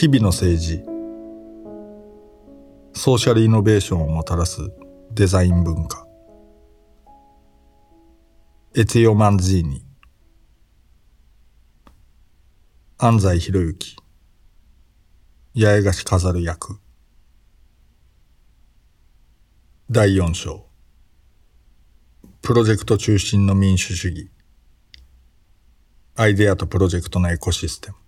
[0.00, 0.82] 日々の政治。
[2.94, 4.72] ソーシャルイノベーションをもたらす
[5.12, 6.06] デザイン文化。
[8.74, 9.84] エツィオ・マンジーニ。
[12.96, 13.96] 安西博之。
[15.54, 16.80] 八重樫飾る役。
[19.90, 20.64] 第四章。
[22.40, 24.30] プロジェクト中心の民主主義。
[26.16, 27.99] アイデアとプロジェクトのエコシステム。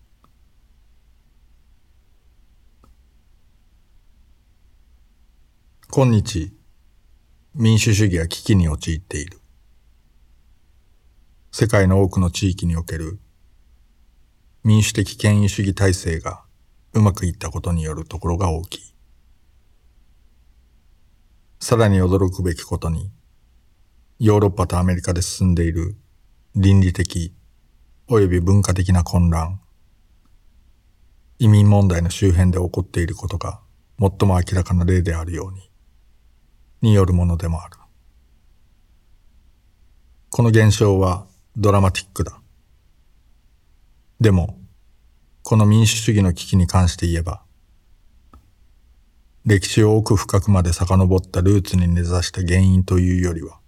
[5.95, 6.51] 今日、
[7.55, 9.41] 民主主義は危機に陥っている。
[11.51, 13.21] 世界の多くの地域における
[14.65, 16.45] 民主的権威主義体制が
[16.95, 18.95] うまくいったことによるところが大きい。
[21.61, 23.11] さらに驚くべきことに、
[24.19, 25.99] ヨーロッパとアメリカで進んでいる
[26.57, 27.35] 倫理的
[28.09, 29.61] 及び文化的な混乱、
[31.39, 33.61] 移民問題の周辺で起こっていることが
[34.01, 35.71] 最も明らかな例であるように、
[36.83, 37.77] によるものでもある。
[40.31, 42.41] この現象はドラマティックだ。
[44.21, 44.59] でも、
[45.43, 47.43] この民主主義の危機に関して言えば、
[49.45, 53.59] 歴史を奥深くまで遡ったルーツに根ざした原因というよりは、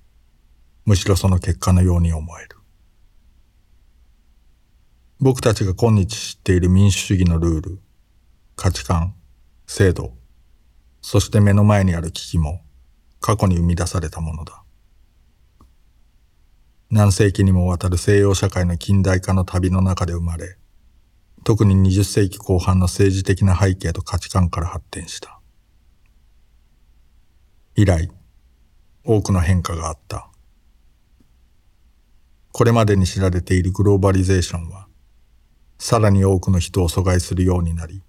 [0.85, 2.57] むしろその結果のように思える。
[5.21, 7.81] 僕たちが今日知っている民主主義のルール、
[8.57, 9.15] 価値観、
[9.67, 10.15] 制度、
[11.03, 12.64] そして目の前にある危機も、
[13.27, 14.63] 過去に生み出されたものだ。
[16.91, 20.59] 何世紀にもわたる西洋社会の近代化の旅の中で生まれ、
[21.43, 25.41] 特に20世紀後半の政治的な背景と価値観から発展した。
[27.77, 28.11] 以来、
[29.07, 30.29] 多くの変化があった。
[32.53, 34.87] これまでに知られているグローバリゼーションは、
[35.79, 38.03] さらに多くの人を阻害するようになり、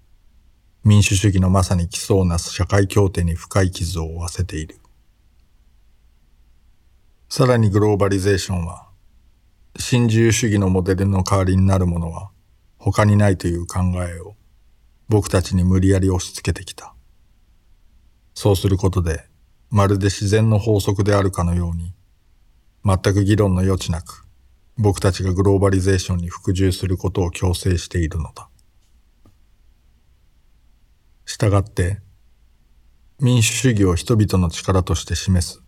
[0.84, 4.78] 民主主義のまさに基礎をなす社会協定に深い傷を負わせている。
[7.28, 8.88] さらにグローバリゼーションは、
[9.78, 12.30] 新自由主義のモデルの代わりになるものは
[12.78, 14.36] 他にないという考えを
[15.08, 16.94] 僕たちに無理やり押し付けてきた。
[18.32, 19.26] そうすることで、
[19.70, 21.94] まるで自然の法則であるかのように、
[22.84, 24.24] 全く議論の余地なく、
[24.78, 28.48] 僕たちがグローバリゼーションに服従することを強制しているのだ。
[31.24, 32.00] したがって、
[33.18, 35.65] 民主主義を人々の力として示す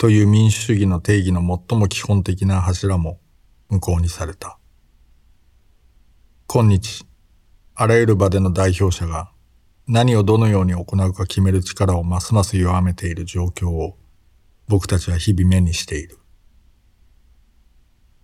[0.00, 3.20] という民主主義の定義の最も基本的な柱も
[3.68, 4.58] 無効にされた。
[6.46, 7.04] 今日、
[7.74, 9.30] あらゆる場での代表者が
[9.86, 13.98] 何をどのように行うか決める力をますます弱めている状況を
[14.68, 16.16] 僕たちは日々目にしている。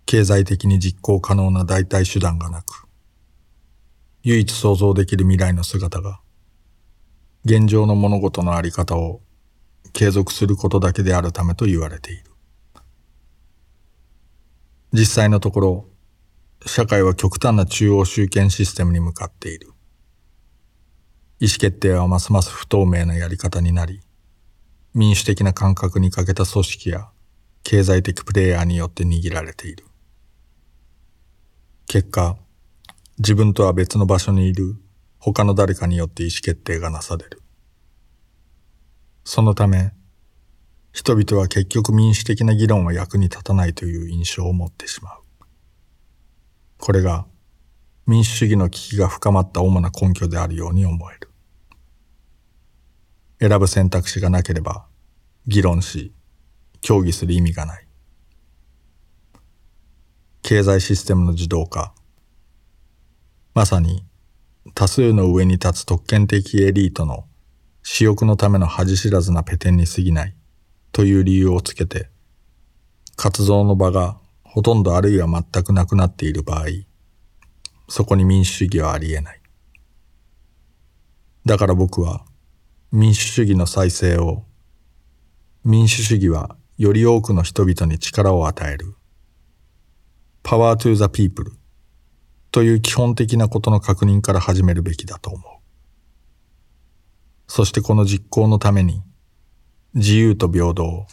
[0.07, 2.87] 経済的に実行可能な代替手段がなく、
[4.23, 6.21] 唯一想像できる未来の姿が、
[7.45, 9.21] 現状の物事のあり方を
[9.93, 12.23] 継続することだけであるためと言われている。
[14.93, 15.85] 実際のところ、
[16.65, 19.73] 社会は極端な中央集権システムに向かっている。
[21.39, 24.01] 意思決定はますます不透明なやり方になり、
[24.93, 27.09] 民主的な感覚に欠けた組織や
[27.63, 29.85] 経済的プレイヤーによって握られている。
[31.85, 32.37] 結果、
[33.19, 34.75] 自分とは別の場所にいる
[35.19, 37.41] 他の誰かによって意思決定がなされる。
[39.29, 39.91] そのため、
[40.93, 45.21] 人々は結局民主的な議論は役に立たないという印象を持ってしまう。
[46.77, 47.25] これが
[48.05, 51.29] 民主主義の危機が深まった主な根拠であるように思える。
[53.49, 54.85] 選ぶ選択肢がなければ、
[55.45, 56.13] 議論し、
[56.79, 57.85] 協議する意味がない。
[60.41, 61.93] 経済システムの自動化。
[63.53, 64.05] まさに
[64.73, 67.25] 多数の上に立つ特権的エリートの
[67.89, 70.35] 私欲のための恥知らずなペテンに過ぎない
[70.91, 72.09] という理由をつけて、
[73.15, 76.65] 活動の場がほとんどあるいは全くなくなっている場合、
[77.87, 79.41] そこに民主主義はあり得ない。
[81.45, 82.25] だから僕は
[82.91, 84.43] 民主主義の再生を、
[85.63, 88.95] 民主主義はより多くの人々に力を与える、
[90.43, 91.53] パワートゥーザピープル
[92.51, 95.56] という基本的なことの確認から始めるべきだと思う。
[97.47, 99.01] そしてこの実行のために、
[99.93, 101.07] 自由と平等、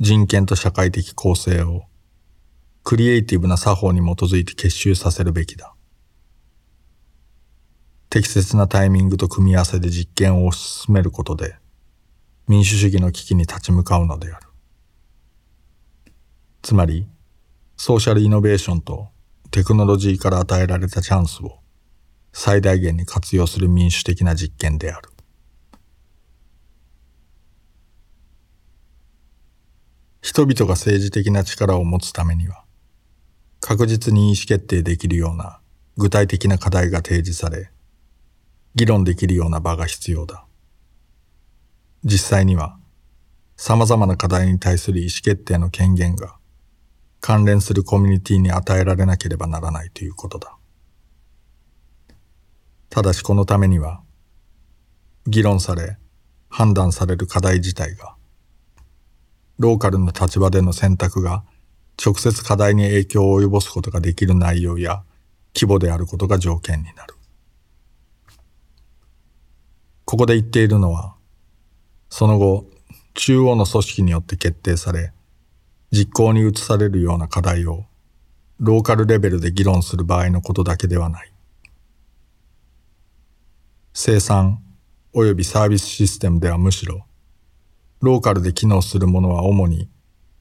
[0.00, 1.84] 人権と社会的公正を、
[2.82, 5.74] クリエイティブな作法に基づいて結集させるべきだ。
[8.10, 11.56] 適切なタイミングと組み合わせで実験を推し進めることで、
[12.48, 14.46] 民主主義の危機に立ち向かうのである。
[16.62, 17.06] つまり、
[17.76, 19.08] ソーシャルイノベーションと
[19.50, 21.58] テクノロジーから与えられたチャンスを
[22.32, 25.10] 最大限に活用する民主的な実験である。
[30.26, 32.64] 人々が政治的な力を持つためには、
[33.60, 35.60] 確実に意思決定できるような
[35.96, 37.70] 具体的な課題が提示され、
[38.74, 40.44] 議論できるような場が必要だ。
[42.02, 42.76] 実際には、
[43.56, 46.36] 様々な課題に対する意思決定の権限が
[47.20, 50.56] 関連するコミュニティに与えられなければならないということだ。
[52.90, 54.02] ただしこのためには、
[55.28, 55.98] 議論され、
[56.48, 58.15] 判断される課題自体が、
[59.58, 61.44] ローカルな立場での選択が
[62.04, 65.02] 直接課題に影響を及ぼすことができる内容や
[65.54, 67.14] 規模であることが条件になる。
[70.04, 71.16] ここで言っているのは、
[72.10, 72.66] その後、
[73.14, 75.12] 中央の組織によって決定され、
[75.90, 77.86] 実行に移されるような課題を、
[78.60, 81.32] ローカルレベルで議論する場合のことだけではない。
[83.94, 84.62] 生産
[85.14, 87.06] 及びサービスシステムではむしろ、
[88.06, 89.88] ローカルで機能するものは主に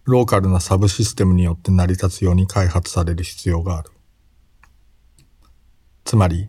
[0.03, 3.89] ローカルなサブシステムによって成り立つように開発される必要がある。
[6.03, 6.47] つまり、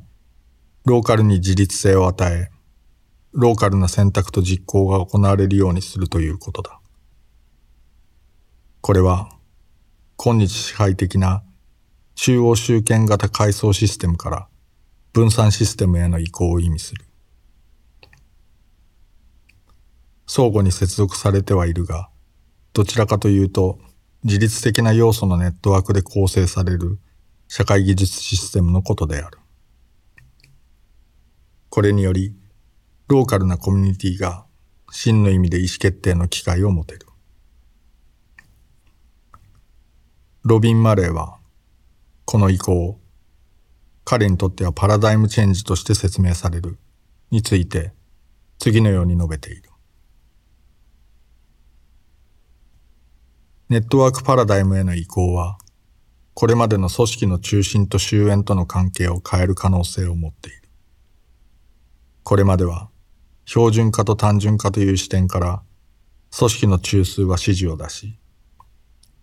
[0.84, 2.50] ローカルに自立性を与え、
[3.32, 6.80] ローカルな選択と実行が行われるようにするということだ。
[8.82, 9.30] これは、
[10.18, 11.42] 今日支配的な
[12.14, 14.48] 中央集権型階層システムから
[15.14, 17.05] 分散システムへの移行を意味する。
[20.26, 22.10] 相互に接続されてはいるが、
[22.72, 23.78] どちらかというと、
[24.24, 26.98] 自律的な要素のネットワークで構成される
[27.48, 29.38] 社会技術システムのことである。
[31.68, 32.34] これにより、
[33.08, 34.46] ローカルなコミュニティが
[34.90, 37.06] 真の意味で意思決定の機会を持てる。
[40.42, 41.38] ロビン・マレーは、
[42.24, 42.98] この移行
[44.08, 46.78] 彼にとってはパラダイムチェンジとして説明される
[47.32, 47.92] について
[48.60, 49.65] 次のように述べている。
[53.68, 55.58] ネットワークパラダイムへの移行は、
[56.34, 60.62] これまでの組織の中心と終焉との関係を変える可能性を持っている。
[62.22, 62.90] これまでは、
[63.44, 65.62] 標準化と単純化という視点から、
[66.38, 68.16] 組織の中枢は指示を出し、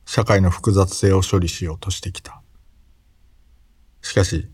[0.06, 2.42] 社会の複雑性を処理しようとしてきた。
[4.01, 4.50] しかし、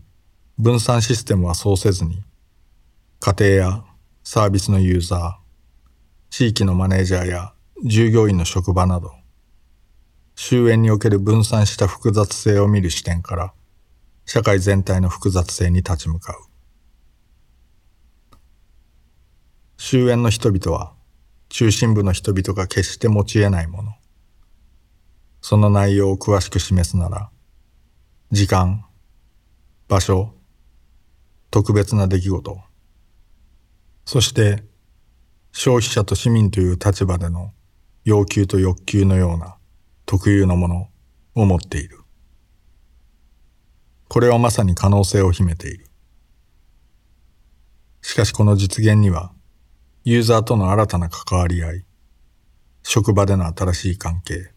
[0.56, 2.22] 分散システムはそうせずに、
[3.18, 3.84] 家庭や
[4.22, 7.54] サービスのユーザー、地域のマネージャーや
[7.84, 9.19] 従業員の職場など、
[10.42, 13.52] 終焉における分散した複雑性を見る視点から、
[14.24, 16.36] 社会全体の複雑性に立ち向かう。
[19.76, 20.94] 終焉の人々は、
[21.50, 23.92] 中心部の人々が決して持ち得ないもの。
[25.42, 27.30] その内容を詳しく示すなら、
[28.30, 28.86] 時間、
[29.88, 30.32] 場所、
[31.50, 32.58] 特別な出来事。
[34.06, 34.64] そして、
[35.52, 37.52] 消費者と市民という立場での
[38.04, 39.58] 要求と欲求のような
[40.10, 40.88] 特有のもの
[41.36, 42.00] を持っている。
[44.08, 45.86] これはまさに可能性を秘めている。
[48.02, 49.30] しかしこの実現には、
[50.02, 51.84] ユーザーとの新たな関わり合い、
[52.82, 54.52] 職場での新しい関係、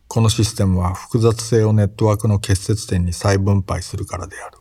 [0.09, 4.58] このシステムは複雑性をネットワークの結節点に再分配するからである。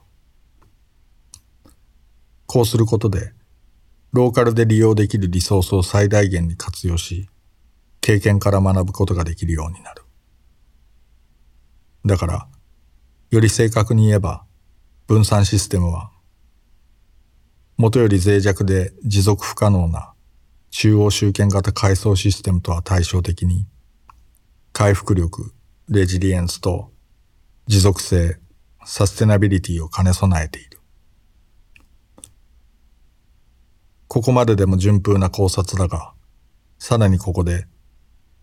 [2.47, 3.33] こうすることで、
[4.13, 7.29] ローカルで利用できるリソースを最大限に活用し、
[7.99, 10.03] 経験から学ぶことができるようになる。
[12.05, 12.47] だから、
[13.31, 14.45] より正確に言えば、
[15.07, 16.11] 分散システムは、
[17.75, 20.13] 元より脆弱で持続不可能な
[20.71, 23.67] 中央集権型階層システムとは対照的に、
[24.71, 25.53] 回復力、
[25.89, 26.93] レジリエンスと
[27.67, 28.39] 持続性、
[28.85, 30.76] サステナビリティを兼ね備えている。
[34.17, 36.11] ここまででも順風な考察だが、
[36.79, 37.67] さらにここで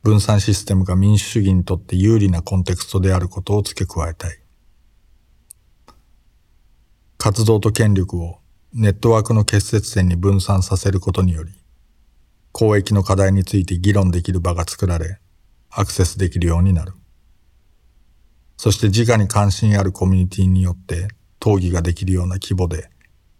[0.04, 4.38] 分散システムが民主主義にとって有利なコンテクストであることを付け加えたい。
[7.18, 8.38] 活動と権力を
[8.72, 11.50] ネットワークの結節点に分散させることにより、
[12.52, 15.18] 公益の課題について議論できる場が作られ、
[15.70, 16.92] アクセスできるようになる。
[18.58, 21.08] そして直に関心あるコミュニティによって
[21.44, 22.90] 討議ができるような規模で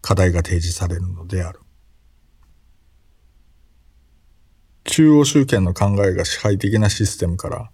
[0.01, 1.61] 課題が提示されるのである。
[4.85, 7.71] 中央集権の考えが支配的なシステムから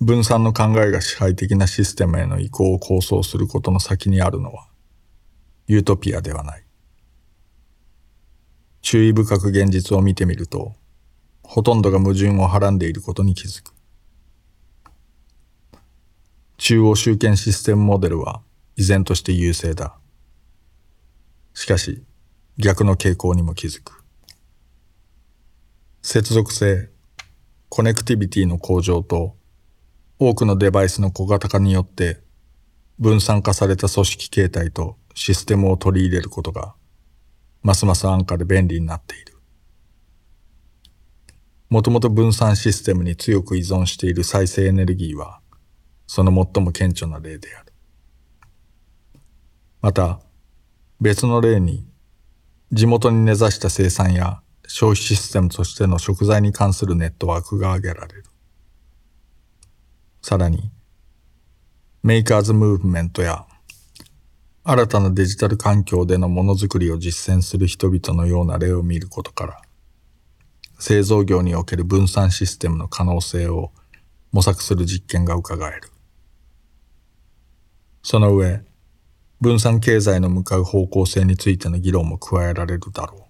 [0.00, 4.66] 分散の考えが支配的なシステムへの移行を構想することの先にあるのは
[5.68, 6.64] ユートピアではない。
[8.82, 10.74] 注意深く現実を見てみると
[11.42, 13.72] ほとんどが矛盾をはらんでいることに気づく。
[16.58, 18.42] 中央集権システムモデルは
[18.74, 19.96] 依然として優勢だ。
[21.54, 22.02] しかし
[22.58, 24.05] 逆の傾向にも気づく。
[26.08, 26.88] 接続性、
[27.68, 29.34] コネクティビティの向上と
[30.20, 32.20] 多くのデバイスの小型化によって
[33.00, 36.76] 分散化された組織形態とシステムを取り入れることが
[37.64, 39.34] ますます安価で便利になっている。
[41.70, 45.40] もともと分散システムに強く依存している再生エネルギーは
[46.06, 47.72] その最も顕著な例である。
[49.82, 50.20] また
[51.00, 51.84] 別の例に
[52.70, 58.24] 地元に根ざした生産や消費システムとしての食材に関するネットワークが挙げられる。
[60.22, 60.70] さらに、
[62.02, 63.46] メーカーズムーブメントや
[64.68, 69.62] 新たなデジタル環境でのものづくりを実践する人々のような例を見ることから、
[70.80, 73.70] 製造業における分散システムの可能性を
[74.32, 75.90] 模索する実験が伺える。
[78.02, 78.60] その上、
[79.40, 83.25] 分散経済の向かう方向性についての議論も加えられるだろう。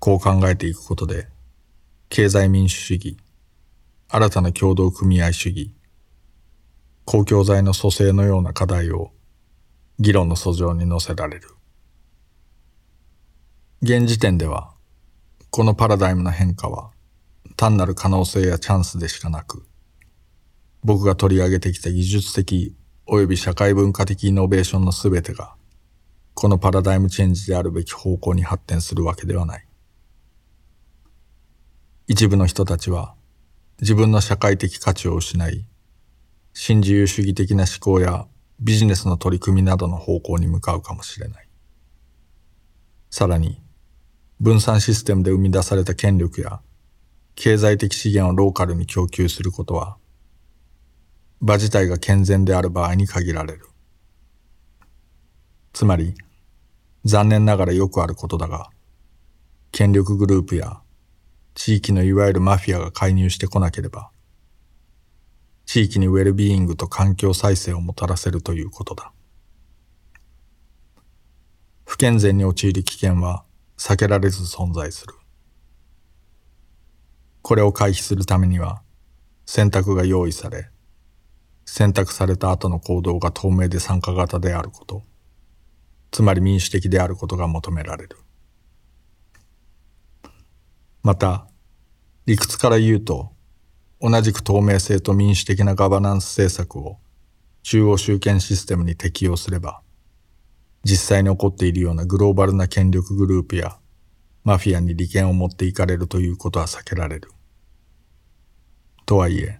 [0.00, 1.28] こう考えていくことで、
[2.08, 3.18] 経済民主主義、
[4.08, 5.74] 新たな共同組合主義、
[7.04, 9.10] 公共財の蘇生のような課題を
[9.98, 11.50] 議論の訴状に載せられる。
[13.82, 14.72] 現時点では、
[15.50, 16.92] このパラダイムの変化は
[17.56, 19.66] 単なる可能性やチャンスでしかなく、
[20.82, 22.74] 僕が取り上げてきた技術的
[23.06, 25.54] 及び社会文化的イノベーションのすべてが、
[26.32, 29.66] このパラダイムチェンジであるべき方向に発展するわけではない。
[32.12, 33.14] 一部の人たちは
[33.80, 35.64] 自分の社会的価値を失い、
[36.52, 38.26] 新自由主義的な思考や
[38.58, 41.48] ビジネスの取り組みなどの方向に向かうかもしれない。
[43.10, 43.62] さらに、
[44.40, 46.60] 分散システムで生み出された権力や
[47.36, 49.96] 経済的資源をローカルに供給することは、
[51.40, 53.68] 場自体が健全である場合に限られる。
[55.72, 56.16] つまり、
[57.04, 58.68] 残念ながらよくあることだが、
[59.70, 60.80] 権力グループや
[61.62, 64.10] 地域のいわゆるマフィアが介入してこなければ、
[65.66, 69.12] 地域にウェルビーイングと環境再生をもたらせるということだ。
[71.84, 73.44] 不健全に陥る危険は
[73.76, 75.12] 避けられず存在する。
[77.42, 78.80] これを回避するためには、
[79.44, 80.70] 選択が用意され、
[81.66, 85.02] 選択された後の行動が透明で参加型であること、
[86.10, 88.16] つまり民主的であることが求められる。
[91.02, 91.49] また、
[92.30, 93.32] 理屈から言うと、
[94.00, 96.98] 同じく透明性と民主的なガバナンス政策を
[97.64, 99.80] 中央集権システムに適用すれば、
[100.84, 103.78] 実際に起こっているようなグローバルな権力グループや
[104.44, 107.32] マフィアに利権を持っていかれるということは避けられる。
[109.06, 109.58] とはいえ、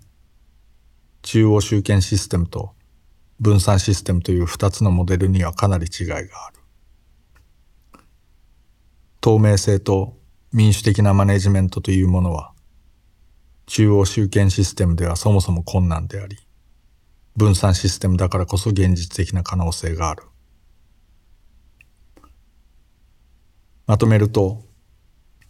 [1.22, 2.70] 中央集権システムと
[3.40, 6.60] 分散システムという二つのモデルにはかなり違いがある。
[9.20, 10.16] 透明性と
[10.52, 12.52] 民主的なマネジメントというものは、
[13.70, 16.36] 中央集権システムではそもそも困難であり、
[17.36, 20.24] 分散システムだからこそ現実的な可能性がある。
[23.86, 24.64] まとめると、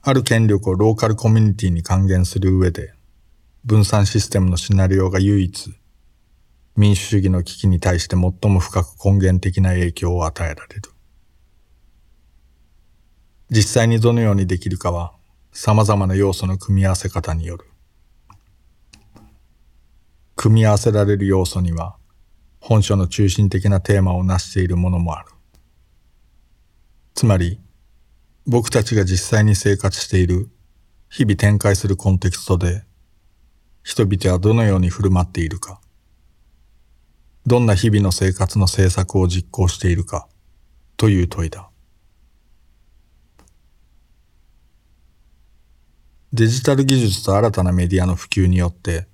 [0.02, 2.92] ある権力をローカルコミュニティに還元する上で、
[3.64, 5.74] 分散システムのシナリオが唯一、
[6.76, 10.82] 民主主義の危機に対して最も深く根源的な影響を与えられる。
[13.48, 15.14] 実際にどのようにできるかは
[15.52, 17.69] 様々な要素の組み合わせ方による。
[20.42, 21.97] 組み合わせられる要素には
[22.61, 25.28] 本書の中心的なテーマを成しているものもある。
[27.14, 27.61] つまり、
[28.47, 30.49] 僕たちが実際に生活している
[31.11, 32.85] 日々展開するコンテクストで
[33.82, 35.78] 人々はどのように振る舞っているか、
[37.44, 40.26] どんな日々の生活の政策を実行しているか
[40.97, 41.68] という問いだ。
[46.32, 49.09] デジタル技術と新たなメディアの普及によって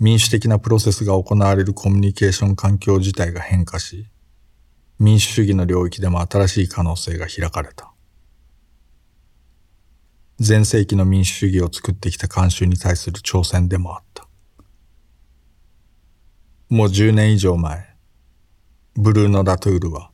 [0.00, 4.06] 民主的なプロセスが行われるコミュニケーション環境自体が変化し、
[4.98, 7.92] 民主主義の領域でも新しい可能性が開かれた。
[10.38, 14.26] 前世紀の民主主義を作ってきた慣習に対する挑戦でもあった。
[16.70, 17.94] もう10年以上前、
[18.94, 20.12] ブルーノ・ラトゥールは、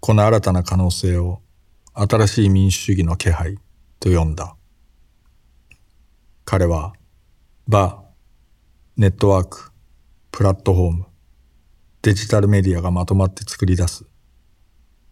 [0.00, 1.40] この新たな可能性を
[1.94, 3.58] 新しい民主主義の気配
[4.00, 4.56] と呼んだ。
[6.44, 6.94] 彼は、
[7.68, 7.99] バー、
[8.96, 9.70] ネットワーク、
[10.32, 11.06] プラットフォーム、
[12.02, 14.04] デジタルメディアがまとまって作り出す、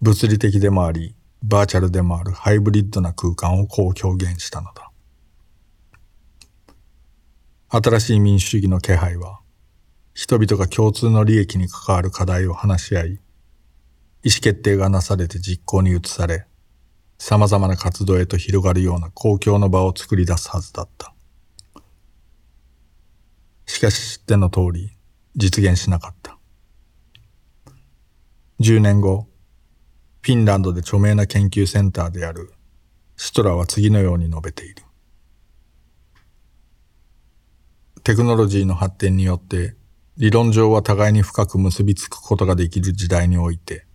[0.03, 4.91] 物理的でもあり、バーチャルでもあるハイブリッドな空間をこう表現したのだ。
[7.71, 9.41] 新しい民主主義の気配は、
[10.13, 13.21] 人々が共通の利益に関わる課題を話し合い、意思
[14.43, 16.47] 決定がなされて実行に移され、
[17.17, 21.15] 様々な活動へと広がるような公共の場を作り出すはずだった。
[23.69, 24.91] しかし知っての通り、
[25.37, 26.39] 実現しなかった。
[28.61, 29.29] 10年後、
[30.23, 32.53] フィンランドで著名な研究センターである
[33.17, 34.83] シトラは次のように述べている。
[38.03, 39.77] テクノロジーの発展によって
[40.17, 43.87] 理論上は互いに深く結びつくことができる時代において、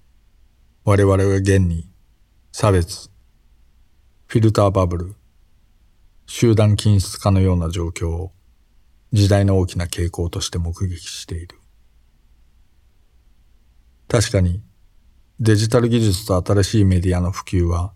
[0.86, 1.90] 我々は現に
[2.52, 3.10] 差別、
[4.28, 5.16] フィルターバブル、
[6.28, 8.32] 集団均質化のような状況を
[9.14, 11.60] 時代の大きな傾向として目撃している。
[14.08, 14.62] 確かに
[15.40, 17.94] デジタル技術と新しいメディアの普及は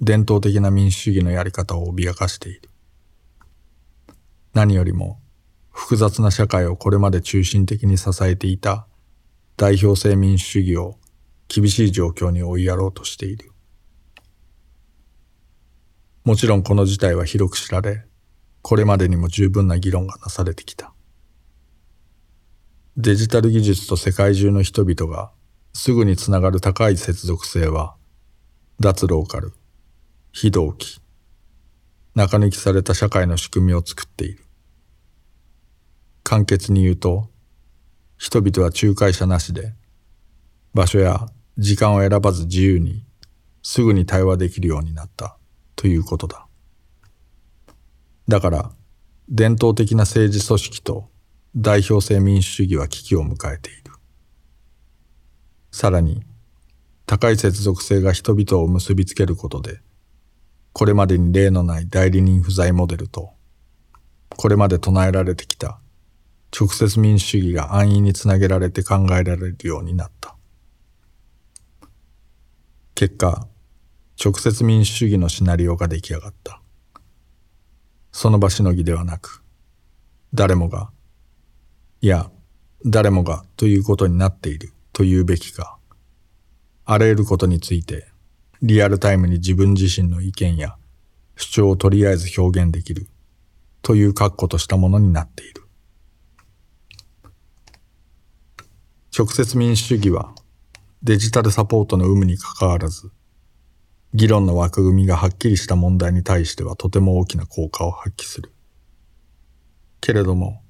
[0.00, 2.68] 伝統的な民主主義のやり方を脅かしている。
[4.52, 5.18] 何よりも
[5.70, 8.86] 複雑な社会をこれまで中心的に支えていた
[9.56, 10.98] 代表性民主主義を
[11.48, 13.50] 厳しい状況に追いやろうとしている。
[16.22, 18.04] もちろんこの事態は広く知られ、
[18.64, 20.94] これまでにも十分な議論がなされてきた。
[22.96, 25.30] デジタル技術と世界中の人々が
[25.74, 27.94] すぐにつながる高い接続性は、
[28.80, 29.52] 脱ローカル、
[30.32, 31.02] 非同期、
[32.14, 34.46] 中抜きされた社会の仕組みを作っている。
[36.22, 37.28] 簡潔に言うと、
[38.16, 39.74] 人々は仲介者なしで、
[40.72, 41.26] 場所や
[41.58, 43.04] 時間を選ばず自由に、
[43.62, 45.36] すぐに対話できるようになった
[45.76, 46.43] ということだ。
[48.28, 48.72] だから、
[49.28, 51.10] 伝統的な政治組織と
[51.56, 53.92] 代表性民主主義は危機を迎えている。
[55.70, 56.22] さらに、
[57.06, 59.80] 高い接続性が人々を結びつけることで、
[60.72, 63.30] これまでに例のない代理人不在モデルと、
[64.30, 65.78] これまで唱えられてきた
[66.56, 70.36] 直接民主主義が安易につなげられて考えられるようになった。
[72.94, 73.48] 結果、
[74.24, 76.62] 直接民主主義のシナリオが出来上がった。
[78.16, 79.42] その場しのぎではなく、
[80.32, 80.88] 誰もが、
[82.00, 82.30] いや、
[82.86, 85.78] 誰もがということになっているというべきか、
[86.84, 88.06] あらゆることについて、
[88.62, 90.76] リアルタイムに自分自身の意見や
[91.34, 93.08] 主張をとりあえず表現できる
[93.82, 95.64] という確固としたものになっている。
[99.16, 100.32] 直接民主主義は
[101.02, 103.10] デジタルサポートの有無にかかわらず、
[104.14, 108.52] 議論の枠組みがはっきりした問題に対してはとても大きな効果を発揮する。
[110.00, 110.62] けれども、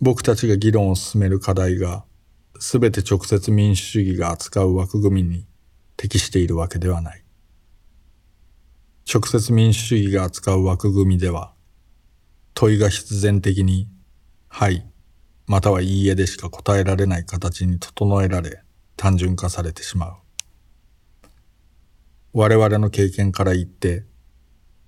[0.00, 2.04] 僕たちが議論を進める課題が、
[2.60, 5.46] すべて直接民主主義が扱う枠組みに
[5.96, 7.24] 適しているわけではない。
[9.12, 11.54] 直接民主主義が扱う枠組みでは、
[12.54, 13.88] 問いが必然的に、
[14.46, 14.86] はい、
[15.46, 18.62] またはいいえでしか答えられない形に整えられ、
[18.96, 20.21] 単純化されてしまう。
[22.34, 24.04] 我々の経験から言って、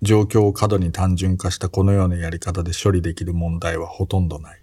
[0.01, 4.63] 状況を過度に単純化したこのようなやり方で処理できる問題はほとんどない。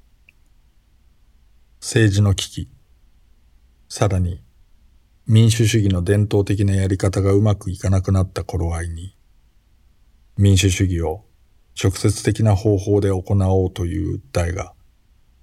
[1.80, 2.70] 政治の危機、
[3.88, 4.44] さらに
[5.28, 9.16] 民主主義の伝統的なやり方がうまくいかなくなった頃合いに、
[10.38, 11.24] 民主主義を
[11.82, 14.74] 直接的な方法で行おうという訴えが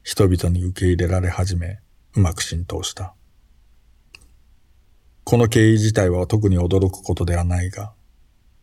[0.02, 1.78] 人々に受け入れられ始め、
[2.14, 3.14] うまく浸透した。
[5.28, 7.92] この経緯自体は特に驚くことではないが、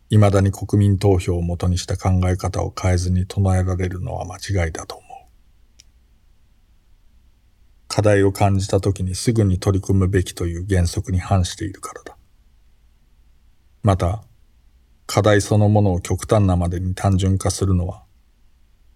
[0.09, 5.09] 未だに国民投票をもとにした考え方を変えずに唱えられるのは間違いだと思う。
[7.87, 12.17] 課題を感じた時にすぐに取り組むべきという原則に反しているからだ。
[13.83, 14.23] また、
[15.05, 18.05] 課題そのものを極端なまでに単純化するのは、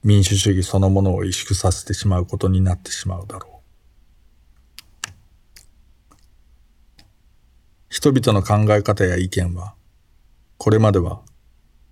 [0.04, 3.59] 民主主義そのものを萎縮させてしまうことになってしまうだろう。
[7.90, 9.74] 人々の考え方や意見は、
[10.58, 11.22] これまでは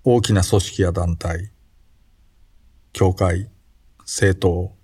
[0.04, 1.52] 大きな組織や団体、
[2.94, 3.50] 教会、
[4.02, 4.76] 政党、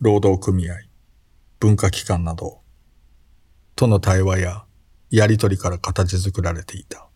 [0.00, 0.74] 労働組合、
[1.60, 2.60] 文化機関など、
[3.76, 4.64] との対話や
[5.10, 7.06] やりとりから形作られていた。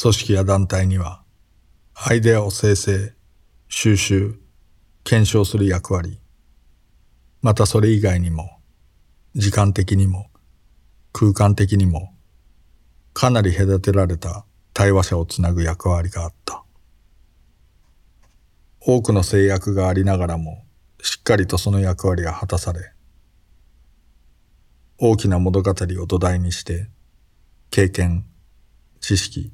[0.00, 1.22] 組織や団体には、
[1.94, 3.12] アイデアを生成、
[3.68, 4.40] 収集、
[5.04, 6.18] 検証する役割、
[7.42, 8.58] またそれ以外にも、
[9.34, 10.29] 時間的にも、
[11.12, 12.14] 空間的にも、
[13.12, 16.64] かなり隔てられた対話者をつなぐ役割があった。
[18.80, 20.64] 多くの制約がありながらも、
[21.02, 22.92] しっかりとその役割が果たされ、
[24.98, 26.88] 大きな物語を土台にして、
[27.70, 28.26] 経験、
[29.00, 29.52] 知識、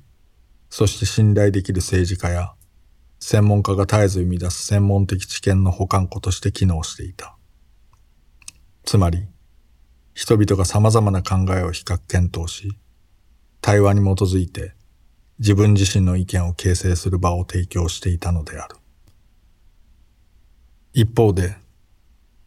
[0.71, 2.55] そして信頼できる政治家や
[3.21, 7.37] 専門家が絶えず生み出す専門的知見の保管庫として機能していた。
[8.85, 9.27] つまり、
[10.17, 12.75] 人々が様々な考えを比較検討し、
[13.61, 14.73] 対話に基づいて
[15.39, 18.77] 自分自身の意見を形成する場を提供していたのである。
[20.95, 21.55] 一方で、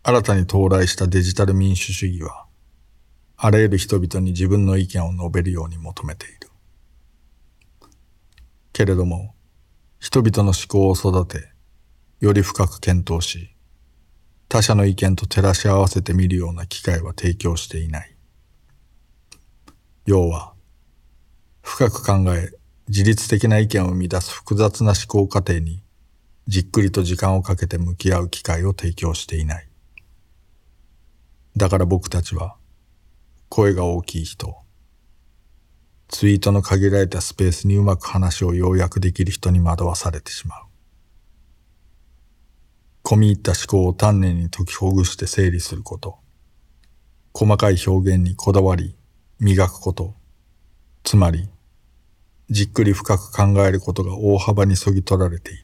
[0.01, 2.47] 新たに到来したデジタル民主主義は、
[3.37, 6.49] あらゆる人々に自分の意見を述べるように求めている。
[8.73, 9.35] けれども、
[9.99, 11.51] 人々の思考を育て、
[12.19, 13.51] より深く検討し、
[14.49, 18.15] 他者の意見と照らし合わせてみるような機会は提供していない。
[20.07, 20.53] 要は、
[21.61, 22.51] 深く考え、
[22.87, 25.83] 自律的な意見を生み出す複雑な思考過程に、
[26.47, 29.69] じっくりと時間をかけて向き合う機会を提供していない。
[31.55, 32.55] だから僕たちは、
[33.49, 34.57] 声が大きい人、
[36.07, 40.68] ツイートの限られたスペースにうまく話を要約できる人に惑わされてしまう。
[43.09, 46.19] 込み入った思考を丹念に解きほぐして整理すること。
[47.33, 48.95] 細かい表現にこだわり、
[49.39, 50.13] 磨くこと。
[51.03, 51.49] つまり、
[52.51, 55.63] じっくり深く考えることが大幅にそぎ取られている。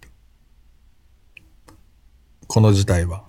[2.48, 3.26] この事態は、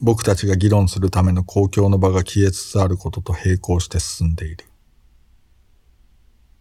[0.00, 4.64] 僕たちが議論するための公共の場が消えつつあることと並行して進んでいる。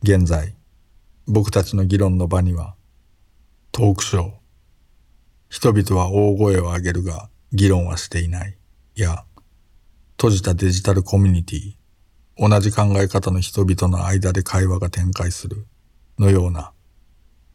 [0.03, 0.53] 現在、
[1.27, 2.75] 僕たちの議論の場には、
[3.71, 4.40] トークショー、
[5.51, 8.57] 人々は大声を上げるが議論はしていない。
[8.95, 9.25] や、
[10.11, 11.73] 閉じたデジタルコミュニティ、
[12.37, 15.67] 同じ考え方の人々の間で会話が展開する、
[16.17, 16.71] のような、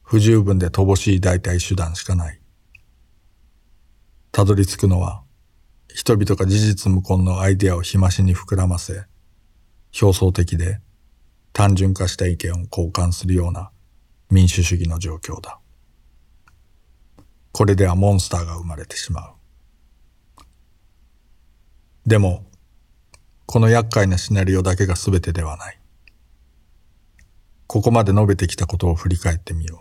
[0.03, 2.39] 不十分で乏しい代替手段しかない。
[4.31, 5.23] たどり着くのは、
[5.89, 9.07] 人々が事実無根のアイデアを日増しに膨らませ、
[9.99, 10.81] 表層的で
[11.55, 13.71] 単純化した意見を交換するような
[14.31, 15.61] 民主主義の状況だ。
[17.57, 19.33] これではモンスターが生まれてしまう。
[22.07, 22.45] でも、
[23.47, 25.81] この厄介なシナリオだけが全てではない。
[27.67, 29.81] ここまで述べてきたことを振り返ってみよ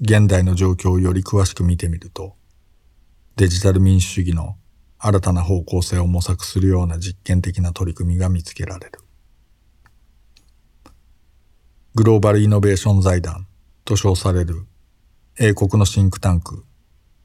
[0.00, 0.02] う。
[0.02, 2.34] 現代の状況をより詳しく見てみると、
[3.36, 4.56] デジタル民主主義の
[4.98, 8.98] 新たな方向性を模索するような実験的な取り組みが見つけられる。
[11.94, 13.46] グローバルイノベーション財団
[13.84, 14.66] と称される
[15.36, 16.64] 英国のシンクタンク、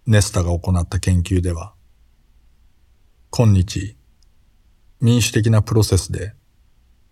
[0.08, 1.76] ネスタが行った研究では、
[3.30, 3.96] 今日、
[5.00, 6.34] 民主的なプロセスで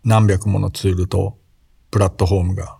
[0.03, 1.37] 何百ものツールと
[1.91, 2.79] プラットフォームが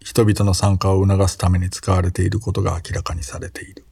[0.00, 3.84] 人々の参加を促すために使われていることが明らかにされている。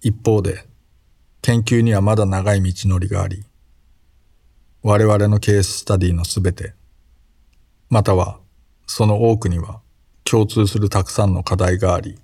[0.00, 0.66] 一方で、
[1.42, 3.44] 研究にはまだ長い道のりがあり、
[4.82, 6.72] 我々のケーススタディのすべて、
[7.90, 8.40] または
[8.86, 9.82] その多くには
[10.28, 12.18] 共通するたくさんの課題があり、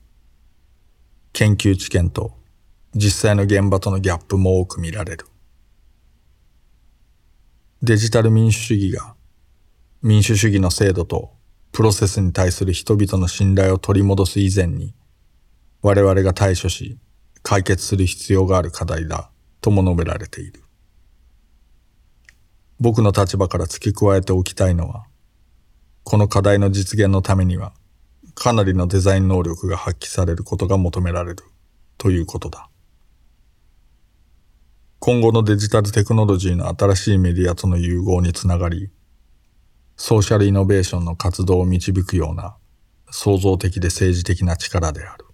[1.33, 2.33] 研究知見と
[2.97, 5.27] 実際の現場とのギャップも多く見られる。
[7.81, 9.15] デジタル民主主義が
[10.03, 11.31] 民主主義の制度と
[11.71, 14.95] プロセスに対する人々の信頼を取り戻す以前に
[15.81, 16.99] 我々が対処し
[17.45, 20.65] 解決する必要がある課題だとも述べられている。
[22.81, 25.07] 僕の立場から付け加えておきたいのは
[26.03, 27.73] この課題の実現のためには
[28.35, 31.45] かなりのデザイン能力が発揮されることが求められる
[31.99, 32.69] ということだ。
[34.99, 38.91] 今後のデジタルテクノロジーの新しいメディアとの融合につながり、
[39.97, 42.57] ソーシャルイノベーションの活動を導くような
[43.11, 45.27] 創造的で政治的な力である。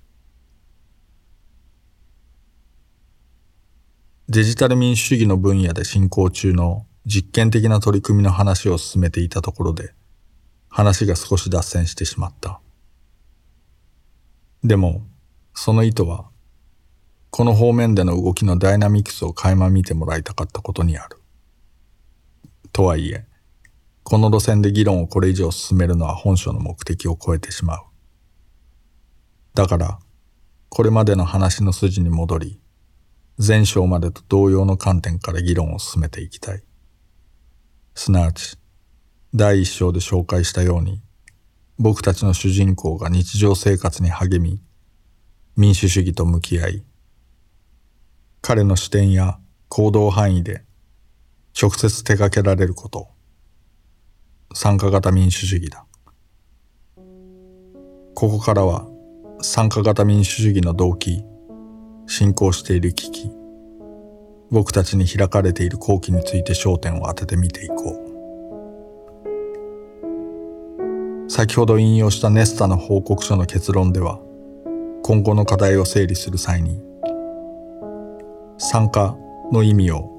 [4.31, 9.95] デジタル民主主義の分野で進行中の実験的な取り組みの話を進めていたところで、
[10.69, 12.61] 話が少し脱線してしまった。
[14.65, 15.07] でも、
[15.55, 16.29] その意図は、
[17.31, 21.21] この方面での動きのダイナミクスを垣間見てもらいたかったことにある。
[22.73, 23.27] とはいえ、
[24.03, 27.83] この路線で議論をこれ以上進めるのは本書の目的を超えてしまう。
[29.55, 30.01] だから、
[30.69, 32.61] これまでの話の筋に戻り、
[33.39, 36.65] 前章までと同様の観点から議論を進めていきたい。
[37.95, 38.59] すなわち、
[39.35, 41.03] 第一章で紹介したように
[41.81, 44.61] 僕たちの主人公が日常生活に励み
[45.57, 46.85] 民主主義と向き合い
[48.41, 49.39] 彼の視点や
[49.69, 50.65] 行動範囲で
[51.61, 53.09] 直接手掛けられること
[54.55, 55.85] 参加型民主主義だ。
[58.15, 58.89] ここからは
[59.41, 61.25] 参加型民主主義の動機
[62.09, 63.31] 進行している危機
[64.51, 68.08] 僕たちに開かれている好機について焦点を当てて見ていこう。
[71.29, 74.19] 先ほど引用したネスタの報告書の結論では
[75.03, 76.81] 今後の課題を整理する際に
[78.57, 79.15] 参加
[79.53, 80.19] の意味を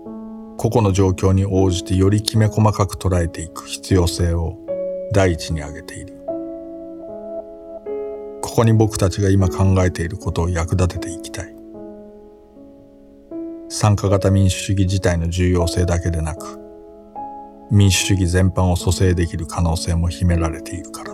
[0.57, 4.57] 個々の状況に応じてよりきめ細かく捉えていく必要性を
[5.11, 6.19] 第一に挙げている。
[8.41, 11.55] ここに僕たちが今考えていることを役立てていきたい。
[13.69, 16.68] 参加型民主主義自体の重要性だけでなく
[17.71, 21.08] 民主主義全般を蘇生できる可能性も秘められているから。